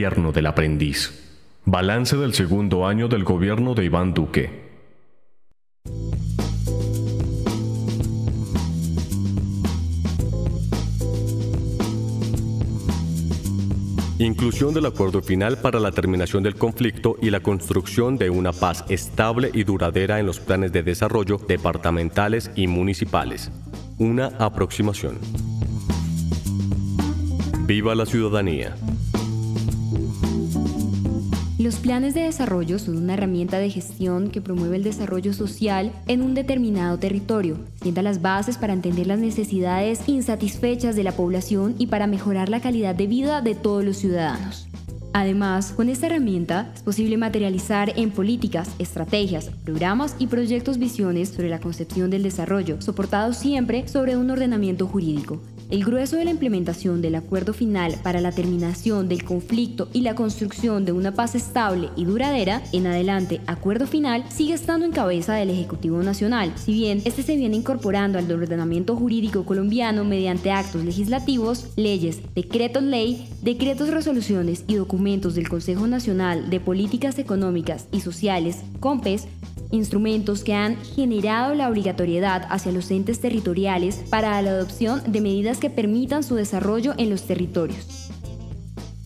[0.00, 1.12] El desgobierno del aprendiz.
[1.66, 4.48] Balance del segundo año del gobierno de Iván Duque.
[14.18, 18.86] Inclusión del acuerdo final para la terminación del conflicto y la construcción de una paz
[18.88, 23.52] estable y duradera en los planes de desarrollo departamentales y municipales.
[23.98, 25.18] Una aproximación.
[27.66, 28.74] Viva la ciudadanía.
[31.60, 36.22] Los planes de desarrollo son una herramienta de gestión que promueve el desarrollo social en
[36.22, 41.88] un determinado territorio, sienta las bases para entender las necesidades insatisfechas de la población y
[41.88, 44.68] para mejorar la calidad de vida de todos los ciudadanos.
[45.12, 51.50] Además, con esta herramienta es posible materializar en políticas, estrategias, programas y proyectos visiones sobre
[51.50, 57.00] la concepción del desarrollo, soportados siempre sobre un ordenamiento jurídico, el grueso de la implementación
[57.00, 61.90] del acuerdo final para la terminación del conflicto y la construcción de una paz estable
[61.96, 67.02] y duradera, en adelante acuerdo final, sigue estando en cabeza del Ejecutivo Nacional, si bien
[67.04, 73.88] este se viene incorporando al ordenamiento jurídico colombiano mediante actos legislativos, leyes, decretos ley, decretos
[73.88, 79.28] resoluciones y documentos del Consejo Nacional de Políticas Económicas y Sociales, COMPES,
[79.70, 85.58] instrumentos que han generado la obligatoriedad hacia los entes territoriales para la adopción de medidas
[85.58, 88.10] que permitan su desarrollo en los territorios.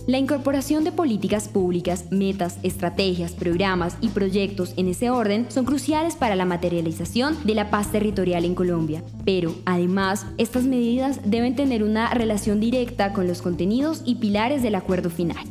[0.06, 6.14] La incorporación de políticas públicas, metas, estrategias, programas y proyectos en ese orden son cruciales
[6.14, 9.02] para la materialización de la paz territorial en Colombia.
[9.24, 14.74] Pero, además, estas medidas deben tener una relación directa con los contenidos y pilares del
[14.74, 15.42] acuerdo final.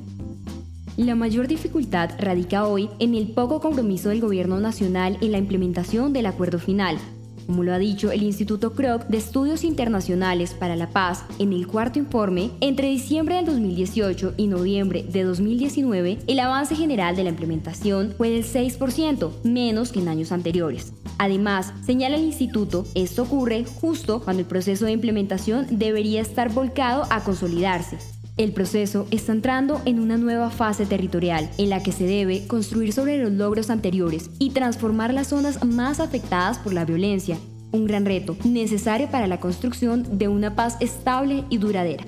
[0.98, 6.14] La mayor dificultad radica hoy en el poco compromiso del gobierno nacional en la implementación
[6.14, 7.00] del acuerdo final.
[7.48, 11.66] Como lo ha dicho el Instituto Kroc de Estudios Internacionales para la Paz en el
[11.66, 17.31] cuarto informe, entre diciembre del 2018 y noviembre de 2019, el avance general de la
[17.31, 20.94] implementación fue del 6%, menos que en años anteriores.
[21.18, 27.08] Además, señala el instituto, esto ocurre justo cuando el proceso de implementación debería estar volcado
[27.10, 27.98] a consolidarse,
[28.38, 32.92] el proceso está entrando en una nueva fase territorial en la que se debe construir
[32.92, 37.38] sobre los logros anteriores y transformar las zonas más afectadas por la violencia,
[37.72, 42.06] un gran reto necesario para la construcción de una paz estable y duradera.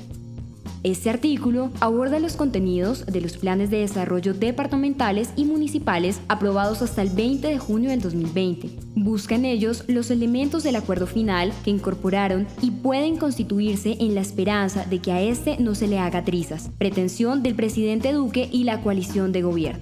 [0.86, 7.02] Este artículo aborda los contenidos de los planes de desarrollo departamentales y municipales aprobados hasta
[7.02, 8.70] el 20 de junio del 2020.
[8.94, 14.22] Busca en ellos los elementos del acuerdo final que incorporaron y pueden constituirse en la
[14.22, 18.64] esperanza de que a este no se le haga trizas, pretensión del presidente Duque y
[18.64, 19.82] la coalición de gobierno.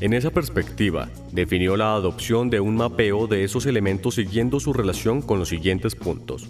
[0.00, 5.22] En esa perspectiva, definió la adopción de un mapeo de esos elementos siguiendo su relación
[5.22, 6.48] con los siguientes puntos.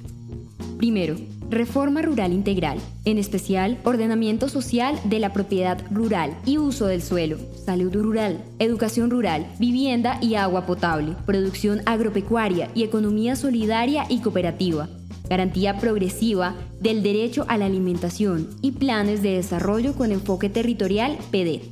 [0.79, 1.17] Primero,
[1.49, 7.39] reforma rural integral, en especial ordenamiento social de la propiedad rural y uso del suelo,
[7.65, 14.89] salud rural, educación rural, vivienda y agua potable, producción agropecuaria y economía solidaria y cooperativa,
[15.29, 21.63] garantía progresiva del derecho a la alimentación y planes de desarrollo con enfoque territorial PD.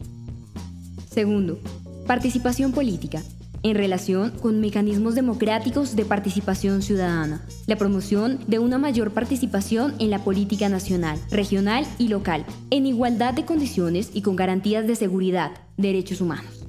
[1.11, 1.59] Segundo,
[2.07, 3.23] participación política,
[3.63, 10.11] en relación con mecanismos democráticos de participación ciudadana, la promoción de una mayor participación en
[10.11, 15.53] la política nacional, regional y local, en igualdad de condiciones y con garantías de seguridad,
[15.77, 16.67] derechos humanos.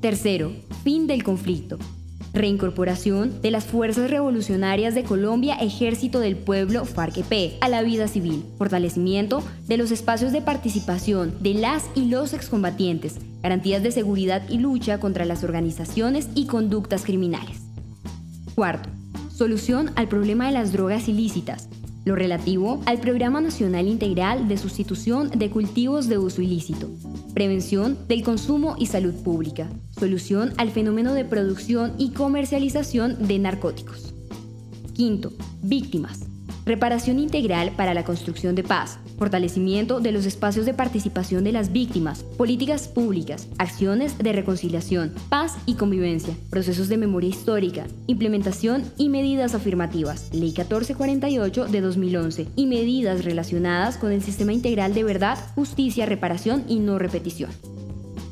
[0.00, 0.52] Tercero,
[0.84, 1.78] fin del conflicto,
[2.36, 8.44] reincorporación de las Fuerzas Revolucionarias de Colombia Ejército del Pueblo FARC-EP a la vida civil,
[8.58, 13.16] fortalecimiento de los espacios de participación de las y los excombatientes,
[13.46, 17.60] garantías de seguridad y lucha contra las organizaciones y conductas criminales.
[18.56, 18.88] Cuarto,
[19.32, 21.68] solución al problema de las drogas ilícitas,
[22.04, 26.90] lo relativo al Programa Nacional Integral de Sustitución de Cultivos de Uso Ilícito,
[27.34, 34.12] prevención del consumo y salud pública, solución al fenómeno de producción y comercialización de narcóticos.
[34.92, 35.32] Quinto,
[35.62, 36.26] víctimas,
[36.66, 41.72] reparación integral para la construcción de paz, fortalecimiento de los espacios de participación de las
[41.72, 49.08] víctimas, políticas públicas, acciones de reconciliación, paz y convivencia, procesos de memoria histórica, implementación y
[49.08, 55.38] medidas afirmativas, Ley 1448 de 2011, y medidas relacionadas con el sistema integral de verdad,
[55.54, 57.50] justicia, reparación y no repetición.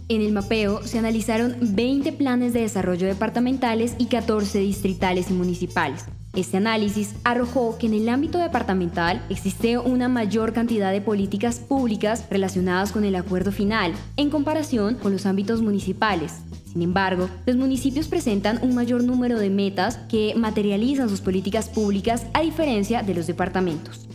[0.08, 6.04] En el mapeo se analizaron 20 planes de desarrollo departamentales y 14 distritales y municipales,
[6.36, 12.24] este análisis arrojó que en el ámbito departamental existe una mayor cantidad de políticas públicas
[12.30, 16.40] relacionadas con el acuerdo final en comparación con los ámbitos municipales.
[16.72, 22.26] Sin embargo, los municipios presentan un mayor número de metas que materializan sus políticas públicas
[22.34, 24.08] a diferencia de los departamentos.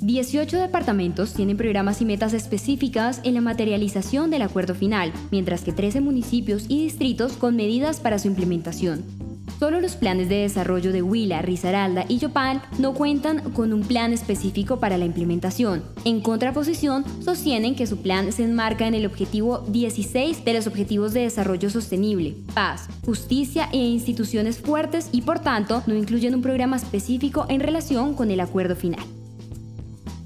[0.00, 5.72] 18 departamentos tienen programas y metas específicas en la materialización del acuerdo final, mientras que
[5.72, 9.27] 13 municipios y distritos con medidas para su implementación.
[9.58, 14.12] Solo los planes de desarrollo de Huila, Risaralda y Yopal no cuentan con un plan
[14.12, 15.84] específico para la implementación.
[16.04, 21.12] En contraposición, sostienen que su plan se enmarca en el objetivo 16 de los Objetivos
[21.12, 26.76] de Desarrollo Sostenible, paz, justicia e instituciones fuertes y por tanto no incluyen un programa
[26.76, 29.17] específico en relación con el acuerdo final.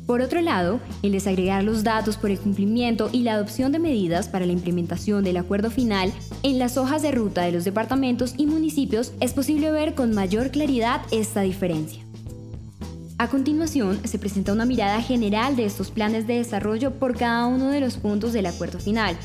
[0.06, 4.28] Por otro lado, el desagregar los datos por el cumplimiento y la adopción de medidas
[4.28, 6.12] para la implementación del acuerdo final
[6.42, 10.50] en las hojas de ruta de los departamentos y municipios es posible ver con mayor
[10.50, 12.02] claridad esta diferencia.
[13.18, 17.68] A continuación, se presenta una mirada general de estos planes de desarrollo por cada uno
[17.68, 19.16] de los puntos del acuerdo final,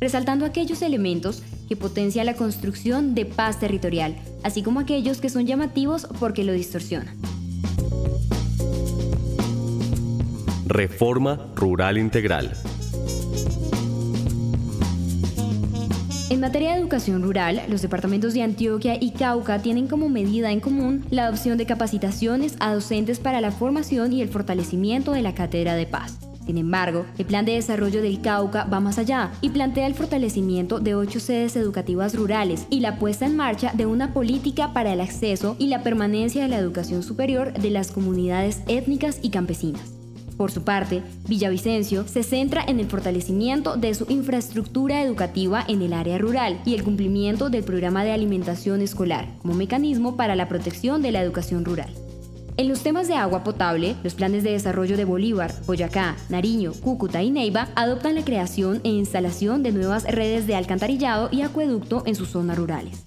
[0.00, 5.46] resaltando aquellos elementos que potencian la construcción de paz territorial, así como aquellos que son
[5.46, 7.16] llamativos porque lo distorsionan.
[10.66, 12.50] Reforma Rural Integral.
[16.30, 20.60] En materia de educación rural, los departamentos de Antioquia y Cauca tienen como medida en
[20.60, 25.34] común la adopción de capacitaciones a docentes para la formación y el fortalecimiento de la
[25.34, 26.18] cátedra de paz.
[26.46, 30.80] Sin embargo, el plan de desarrollo del Cauca va más allá y plantea el fortalecimiento
[30.80, 35.02] de ocho sedes educativas rurales y la puesta en marcha de una política para el
[35.02, 40.03] acceso y la permanencia de la educación superior de las comunidades étnicas y campesinas.
[40.36, 45.92] Por su parte, Villavicencio se centra en el fortalecimiento de su infraestructura educativa en el
[45.92, 51.02] área rural y el cumplimiento del programa de alimentación escolar como mecanismo para la protección
[51.02, 51.90] de la educación rural.
[52.56, 57.20] En los temas de agua potable, los planes de desarrollo de Bolívar, Boyacá, Nariño, Cúcuta
[57.20, 62.14] y Neiva adoptan la creación e instalación de nuevas redes de alcantarillado y acueducto en
[62.14, 63.02] sus zonas rurales.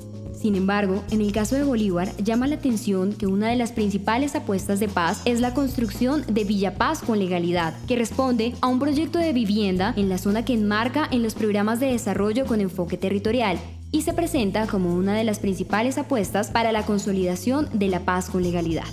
[0.47, 4.33] Sin embargo, en el caso de Bolívar, llama la atención que una de las principales
[4.33, 8.79] apuestas de paz es la construcción de Villa Paz con legalidad, que responde a un
[8.79, 12.95] proyecto de vivienda en la zona que enmarca en los programas de desarrollo con enfoque
[12.95, 13.59] territorial
[13.91, 18.29] y se presenta como una de las principales apuestas para la consolidación de la paz
[18.29, 18.85] con legalidad.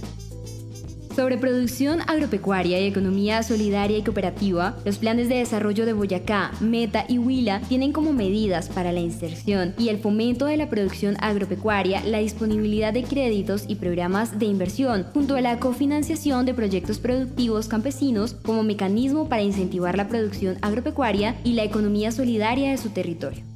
[1.14, 7.05] Sobre producción agropecuaria y economía solidaria y cooperativa, los planes de desarrollo de Boyacá, Meta
[7.08, 12.02] y Huila tienen como medidas para la inserción y el fomento de la producción agropecuaria
[12.05, 17.69] la disponibilidad de créditos y programas de inversión, junto a la cofinanciación de proyectos productivos
[17.69, 23.53] campesinos como mecanismo para incentivar la producción agropecuaria y la economía solidaria de su territorio.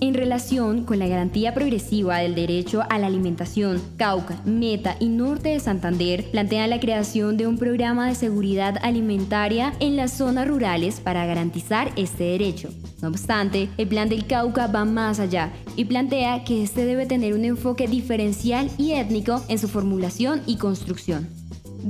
[0.00, 5.48] En relación con la garantía progresiva del derecho a la alimentación, Cauca, Meta y Norte
[5.48, 11.00] de Santander plantean la creación de un programa de seguridad alimentaria en las zonas rurales
[11.00, 12.68] para garantizar este derecho.
[13.02, 17.34] No obstante, el plan del Cauca va más allá y plantea que este debe tener
[17.34, 21.37] un enfoque diferencial y étnico en su formulación y construcción.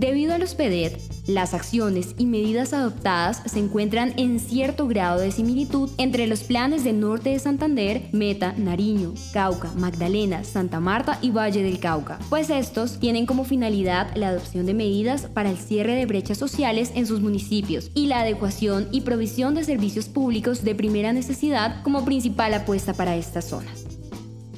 [0.00, 0.96] Debido a los PEDET,
[1.26, 6.84] las acciones y medidas adoptadas se encuentran en cierto grado de similitud entre los planes
[6.84, 12.48] de Norte de Santander, Meta, Nariño, Cauca, Magdalena, Santa Marta y Valle del Cauca, pues
[12.48, 17.04] estos tienen como finalidad la adopción de medidas para el cierre de brechas sociales en
[17.04, 22.54] sus municipios y la adecuación y provisión de servicios públicos de primera necesidad como principal
[22.54, 23.87] apuesta para estas zonas.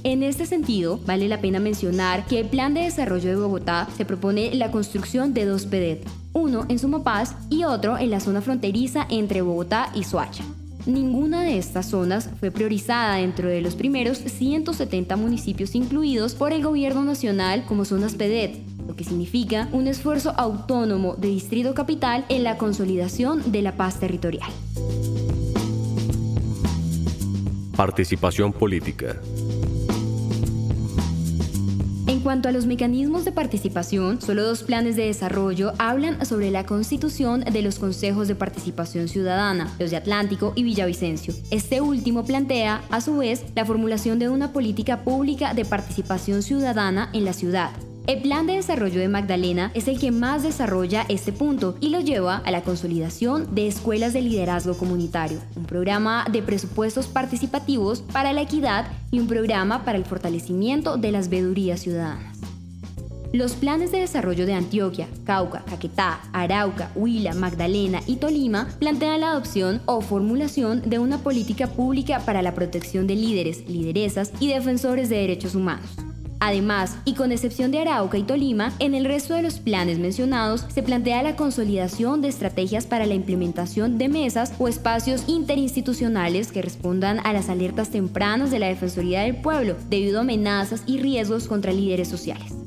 [0.02, 4.07] En este sentido, vale la pena mencionar que el Plan de Desarrollo de Bogotá se
[4.07, 9.07] propone la construcción de dos PEDET, uno en Sumapaz y otro en la zona fronteriza
[9.11, 10.42] entre Bogotá y Soacha.
[10.87, 16.62] Ninguna de estas zonas fue priorizada dentro de los primeros 170 municipios incluidos por el
[16.62, 18.57] gobierno nacional como zonas PEDET,
[18.88, 24.00] lo que significa un esfuerzo autónomo de Distrito Capital en la consolidación de la paz
[24.00, 24.50] territorial.
[27.76, 29.21] Participación política.
[32.21, 36.67] En cuanto a los mecanismos de participación, solo dos planes de desarrollo hablan sobre la
[36.67, 41.33] constitución de los consejos de participación ciudadana, los de Atlántico y Villavicencio.
[41.50, 47.09] Este último plantea, a su vez, la formulación de una política pública de participación ciudadana
[47.15, 47.71] en la ciudad,
[48.11, 52.00] el plan de desarrollo de Magdalena es el que más desarrolla este punto y lo
[52.00, 58.33] lleva a la consolidación de escuelas de liderazgo comunitario, un programa de presupuestos participativos para
[58.33, 62.38] la equidad y un programa para el fortalecimiento de las vedurías ciudadanas.
[63.33, 69.31] Los planes de desarrollo de Antioquia, Cauca, Caquetá, Arauca, Huila, Magdalena y Tolima plantean la
[69.31, 75.09] adopción o formulación de una política pública para la protección de líderes, lideresas y defensores
[75.11, 76.10] de derechos humanos.
[76.41, 80.65] Además, y con excepción de Arauca y Tolima, en el resto de los planes mencionados
[80.73, 86.63] se plantea la consolidación de estrategias para la implementación de mesas o espacios interinstitucionales que
[86.63, 91.47] respondan a las alertas tempranas de la Defensoría del Pueblo debido a amenazas y riesgos
[91.47, 92.60] contra líderes sociales.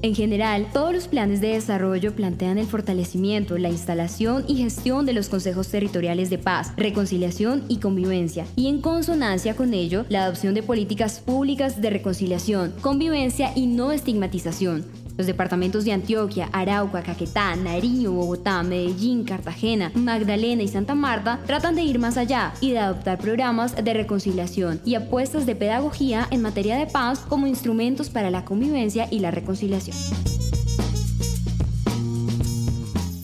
[0.00, 5.12] En general, todos los planes de desarrollo plantean el fortalecimiento, la instalación y gestión de
[5.12, 10.54] los consejos territoriales de paz, reconciliación y convivencia, y en consonancia con ello, la adopción
[10.54, 14.84] de políticas públicas de reconciliación, convivencia y no estigmatización,
[15.18, 21.74] los departamentos de Antioquia, Arauca, Caquetá, Nariño, Bogotá, Medellín, Cartagena, Magdalena y Santa Marta tratan
[21.74, 26.40] de ir más allá y de adoptar programas de reconciliación y apuestas de pedagogía en
[26.40, 29.96] materia de paz como instrumentos para la convivencia y la reconciliación.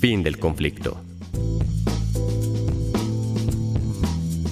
[0.01, 1.01] Fin del conflicto.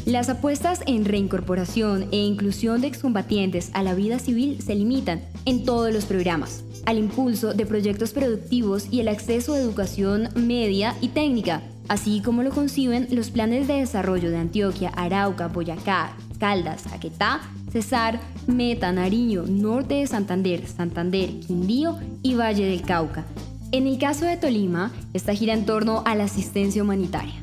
[0.07, 5.65] Las apuestas en reincorporación e inclusión de excombatientes a la vida civil se limitan en
[5.65, 11.09] todos los programas al impulso de proyectos productivos y el acceso a educación media y
[11.09, 17.41] técnica, así como lo conciben los planes de desarrollo de Antioquia, Arauca, Boyacá, Caldas, Caquetá,
[17.71, 23.25] Cesar, Meta, Nariño, Norte de Santander, Santander, Quindío y Valle del Cauca.
[23.71, 27.35] En el caso de Tolima, esta gira en torno a la asistencia humanitaria.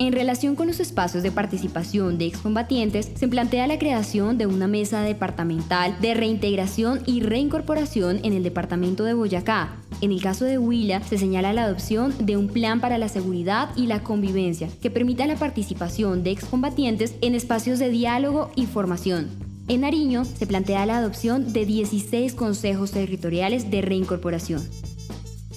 [0.00, 4.66] En relación con los espacios de participación de excombatientes, se plantea la creación de una
[4.66, 9.76] mesa departamental de reintegración y reincorporación en el departamento de Boyacá.
[10.00, 13.76] En el caso de Huila, se señala la adopción de un plan para la seguridad
[13.76, 19.28] y la convivencia que permita la participación de excombatientes en espacios de diálogo y formación.
[19.68, 24.62] En Nariño se plantea la adopción de 16 consejos territoriales de reincorporación.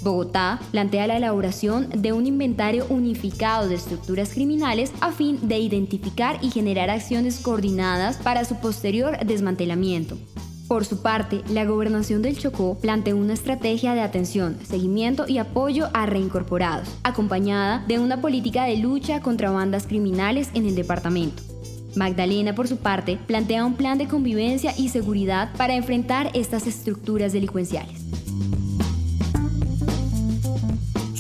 [0.03, 6.37] Bogotá plantea la elaboración de un inventario unificado de estructuras criminales a fin de identificar
[6.41, 10.17] y generar acciones coordinadas para su posterior desmantelamiento.
[10.67, 15.89] Por su parte, la gobernación del Chocó plantea una estrategia de atención, seguimiento y apoyo
[15.93, 21.43] a reincorporados, acompañada de una política de lucha contra bandas criminales en el departamento.
[21.95, 27.33] Magdalena, por su parte, plantea un plan de convivencia y seguridad para enfrentar estas estructuras
[27.33, 28.01] delincuenciales.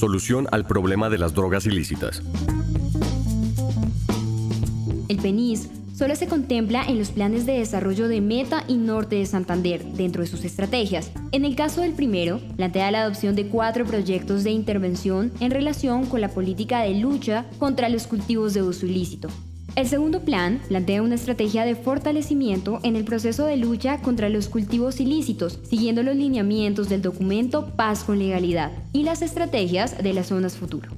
[0.03, 2.21] Solución al problema de las drogas ilícitas.
[5.07, 9.25] El PENIS solo se contempla en los planes de desarrollo de Meta y Norte de
[9.25, 11.13] Santander dentro de sus estrategias.
[11.31, 16.05] En el caso del primero, plantea la adopción de cuatro proyectos de intervención en relación
[16.07, 19.29] con la política de lucha contra los cultivos de uso ilícito,
[19.75, 24.47] el segundo plan plantea una estrategia de fortalecimiento en el proceso de lucha contra los
[24.47, 30.27] cultivos ilícitos, siguiendo los lineamientos del documento Paz con Legalidad y las estrategias de las
[30.27, 30.91] zonas futuro.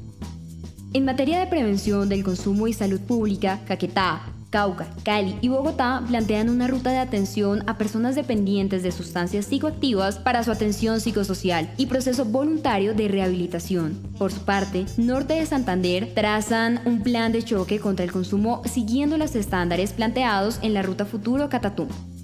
[0.93, 6.47] En materia de prevención del consumo y salud pública, Caquetá, Cauca, Cali y Bogotá plantean
[6.49, 11.87] una ruta de atención a personas dependientes de sustancias psicoactivas para su atención psicosocial y
[11.87, 13.97] proceso voluntario de rehabilitación.
[14.17, 19.17] Por su parte, Norte de Santander trazan un plan de choque contra el consumo siguiendo
[19.17, 22.14] los estándares planteados en la Ruta Futuro Catatumbo.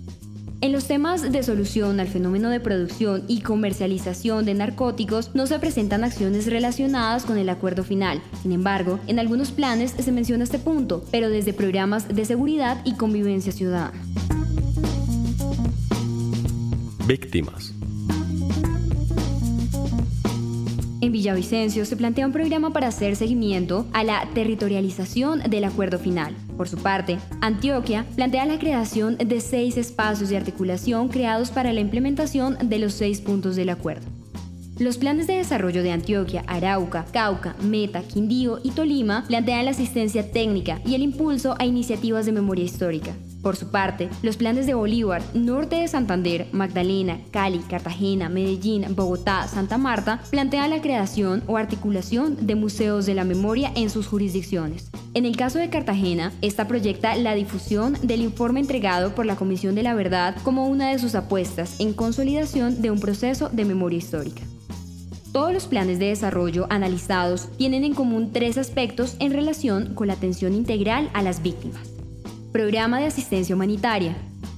[0.63, 5.57] En los temas de solución al fenómeno de producción y comercialización de narcóticos no se
[5.57, 8.21] presentan acciones relacionadas con el acuerdo final.
[8.43, 12.93] Sin embargo, en algunos planes se menciona este punto, pero desde programas de seguridad y
[12.93, 13.99] convivencia ciudadana.
[17.07, 17.73] Víctimas.
[21.01, 26.35] En Villavicencio se plantea un programa para hacer seguimiento a la territorialización del acuerdo final.
[26.55, 31.79] Por su parte, Antioquia plantea la creación de seis espacios de articulación creados para la
[31.79, 34.05] implementación de los seis puntos del acuerdo.
[34.77, 40.31] Los planes de desarrollo de Antioquia, Arauca, Cauca, Meta, Quindío y Tolima plantean la asistencia
[40.31, 43.15] técnica y el impulso a iniciativas de memoria histórica.
[43.41, 49.47] Por su parte, los planes de Bolívar, Norte de Santander, Magdalena, Cali, Cartagena, Medellín, Bogotá,
[49.47, 54.91] Santa Marta plantean la creación o articulación de museos de la memoria en sus jurisdicciones.
[55.15, 59.73] En el caso de Cartagena, esta proyecta la difusión del informe entregado por la Comisión
[59.73, 63.97] de la Verdad como una de sus apuestas en consolidación de un proceso de memoria
[63.97, 64.43] histórica.
[65.31, 70.13] Todos los planes de desarrollo analizados tienen en común tres aspectos en relación con la
[70.13, 71.90] atención integral a las víctimas.
[72.51, 74.13] Programa de asistencia humanitaria.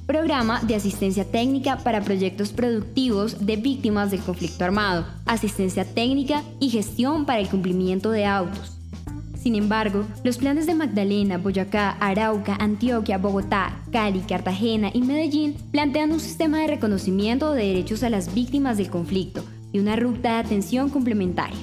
[0.08, 5.06] Programa de asistencia técnica para proyectos productivos de víctimas del conflicto armado.
[5.28, 8.80] Asistencia técnica y gestión para el cumplimiento de autos.
[9.38, 16.14] Sin embargo, los planes de Magdalena, Boyacá, Arauca, Antioquia, Bogotá, Cali, Cartagena y Medellín plantean
[16.14, 20.40] un sistema de reconocimiento de derechos a las víctimas del conflicto y una ruta de
[20.40, 21.60] atención complementaria.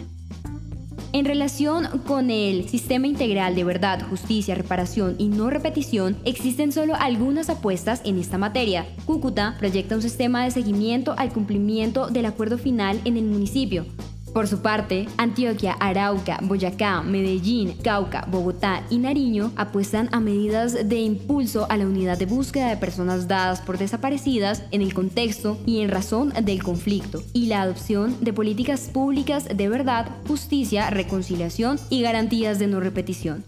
[1.13, 6.95] En relación con el sistema integral de verdad, justicia, reparación y no repetición, existen solo
[6.95, 8.87] algunas apuestas en esta materia.
[9.07, 13.87] Cúcuta proyecta un sistema de seguimiento al cumplimiento del acuerdo final en el municipio.
[14.33, 21.01] Por su parte, Antioquia, Arauca, Boyacá, Medellín, Cauca, Bogotá y Nariño apuestan a medidas de
[21.01, 25.81] impulso a la unidad de búsqueda de personas dadas por desaparecidas en el contexto y
[25.81, 32.03] en razón del conflicto y la adopción de políticas públicas de verdad, justicia, reconciliación y
[32.03, 33.45] garantías de no repetición.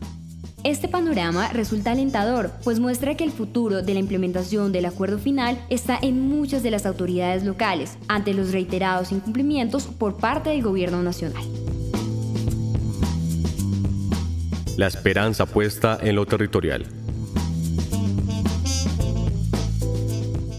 [0.65, 5.59] Este panorama resulta alentador, pues muestra que el futuro de la implementación del acuerdo final
[5.71, 11.03] está en muchas de las autoridades locales, ante los reiterados incumplimientos por parte del gobierno
[11.03, 11.43] nacional.
[14.77, 17.02] La esperanza puesta en lo territorial.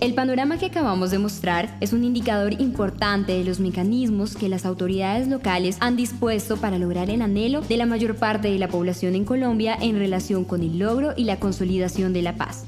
[0.03, 4.65] El panorama que acabamos de mostrar es un indicador importante de los mecanismos que las
[4.65, 9.15] autoridades locales han dispuesto para lograr el anhelo de la mayor parte de la población
[9.15, 12.65] en Colombia en relación con el logro y la consolidación de la paz.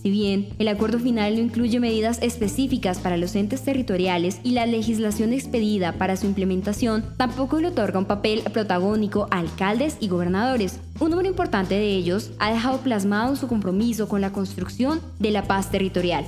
[0.00, 4.64] Si bien el acuerdo final no incluye medidas específicas para los entes territoriales y la
[4.64, 10.78] legislación expedida para su implementación, tampoco le otorga un papel protagónico a alcaldes y gobernadores.
[11.00, 15.42] Un número importante de ellos ha dejado plasmado su compromiso con la construcción de la
[15.42, 16.24] paz territorial,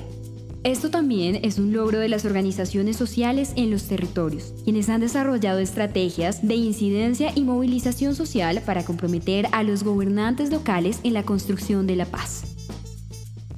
[0.64, 5.58] esto también es un logro de las organizaciones sociales en los territorios, quienes han desarrollado
[5.58, 11.88] estrategias de incidencia y movilización social para comprometer a los gobernantes locales en la construcción
[11.88, 12.44] de la paz.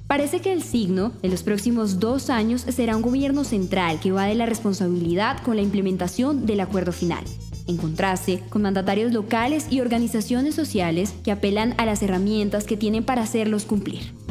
[0.07, 4.25] Parece que el signo de los próximos dos años será un gobierno central que va
[4.25, 7.25] de la responsabilidad con la implementación del acuerdo final,
[7.67, 13.05] en contraste con mandatarios locales y organizaciones sociales que apelan a las herramientas que tienen
[13.05, 14.24] para hacerlos cumplir.